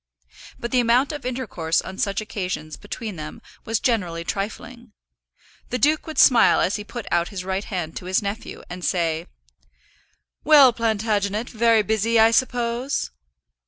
[0.59, 4.93] But the amount of intercourse on such occasions between them was generally trifling.
[5.69, 8.83] The duke would smile as he put out his right hand to his nephew, and
[8.83, 9.27] say,
[10.43, 13.11] "Well, Plantagenet, very busy, I suppose?"